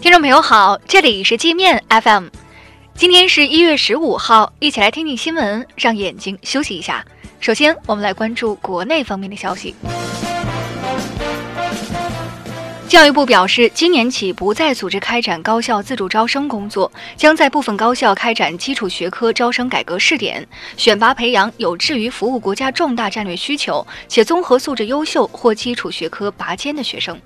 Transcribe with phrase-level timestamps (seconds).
[0.00, 2.28] 听众朋友好，这里是界面 FM，
[2.94, 7.04] 今天是一月十五号，一起来听听新闻，让眼睛休息一下。
[7.38, 9.74] 首先，我们来关注国内方面的消息。
[12.88, 20.48] 教育部表示，今年起不再组织开展高校自主招生工作，将在部分高校开展基础学科招生改革试点，
[20.78, 27.20] 选拔培养有志于服务国家重大战略需求且综合素质优秀或基础学科拔尖的学生。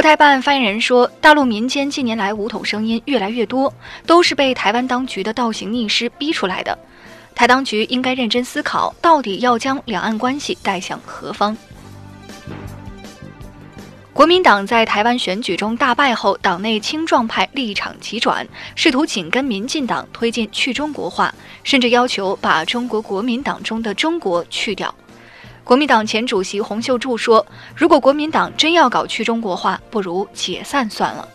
[0.00, 3.70] 国台办发言人说，大陆民间近年来武统声音越来越多，
[4.06, 6.78] 都是被台湾当局的倒行逆施逼出来的。
[7.34, 11.54] 台当局应该认真思考，到底要将两岸关系带向何方。
[14.14, 24.94] 国民党在台湾选举中大败后，党内青壮派立场急转，试图紧跟民进党推进去中国化，甚至要求把中国国民党中的“中国”去掉。
[25.70, 31.28] 国民党前主席洪秀柱说：“如果国民党真要搞去中国化，不如解散算了。”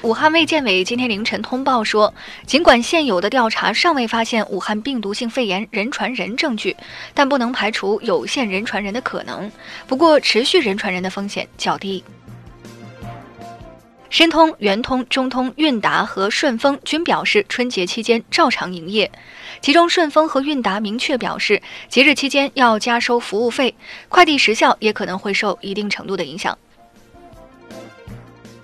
[0.00, 2.14] 武汉卫健委今天凌晨通报说，
[2.46, 6.74] 尽管现有的调查尚未发现武汉病毒性肺炎人传人证据，
[7.12, 9.52] 但不能排除有限人传人的可能。
[9.86, 12.02] 不过，持续人传人的风险较低。
[14.10, 19.10] 申通、圆通、中通、韵达和顺丰均表示春节期间照常营业，
[19.60, 23.72] 其中顺丰和韵达明确表示节日期间要加收服务费，
[24.08, 26.58] 快递时效也可能会受一定程度的影响。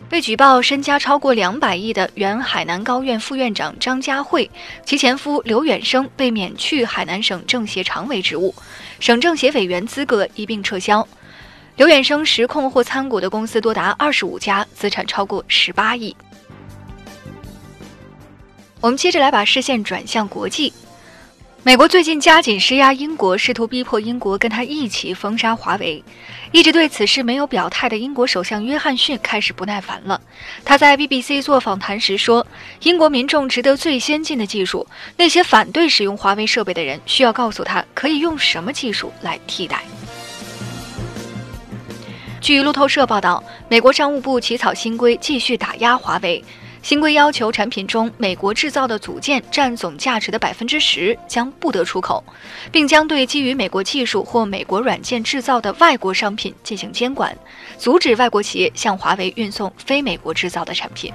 [0.08, 4.50] 被举报身家超过两百亿的原海南高院副院长张家慧，
[4.84, 8.53] 其前夫刘远生被免去海南省政协常委职务，
[8.98, 11.06] 省政协委员资格一并撤销。
[11.77, 16.16] 刘远生实控或参股的公司多达二十五家，资产超过十八亿。
[18.80, 20.72] 我们接着来把视线转向国际。
[21.62, 26.02] 美国最近加紧施压英国，试图逼迫英国跟他一起封杀华为。
[26.52, 30.19] 一直对此事没有表态的英国首相约翰逊开始不耐烦了。
[30.64, 32.47] 他在 BBC 做访谈时说
[32.84, 39.82] ：“英国民众值得最先进的技术，那些反对使用华为设备的人需要告诉他可以用什么技术来替代。”
[42.46, 46.44] 据路透社报道，美国商务部起草新规，继续打压华为。
[46.80, 52.22] 新规要求产品中美国制造的组件占总价值的百分之十将不得出口，
[52.70, 57.36] 并将对基于美国技术或美国软件制造的外国商品进行监管，
[57.78, 61.12] 阻止外国企业向华为运送非美国制造的产品。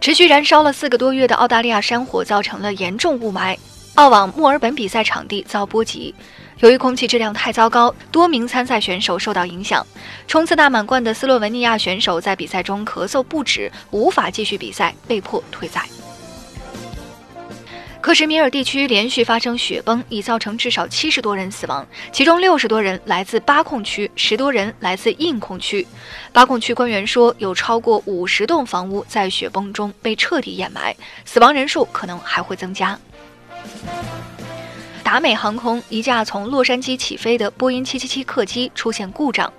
[0.00, 3.56] 持续燃烧了四个多月的澳大利亚山火造成了严重雾霾，
[3.94, 6.12] 澳网墨尔本比赛场地遭波及。
[6.60, 9.86] 由于空气质量太糟糕，多名参赛选手受到影响。
[10.26, 15.88] 冲刺大满贯的斯洛文尼亚选手在比赛中咳嗽不止，无法继续比赛，被迫退赛。
[18.00, 25.86] 克什米尔地区连续发生雪崩，已造成至少七十多人死亡，其中六十多人来自巴控区，十多人来自印控区。
[26.32, 32.98] 巴控区官员说，有超过五十栋房屋在雪崩中被彻底掩埋，死亡人数可能还会增加。
[35.08, 39.50] 达美航空一架从洛杉矶起飞的波音777客机出现故障，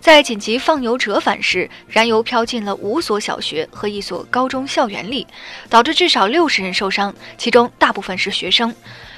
[0.00, 5.24] 在紧急放油折返时，燃油飘进了五所小学和一所高中校园里，
[5.68, 8.74] 导致至少六十人受伤，其中大部分是学生。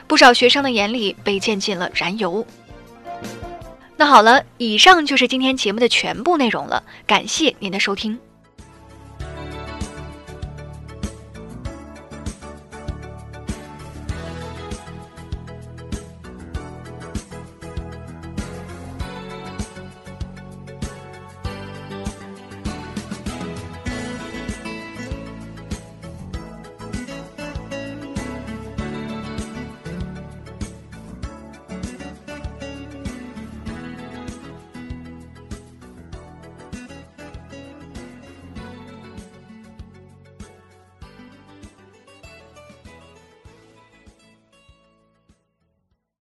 [0.06, 2.46] 不少学生的眼里被溅进了燃油。
[3.96, 8.18] 那好了，以上就是今天节目的全部内容了，感谢您的收听。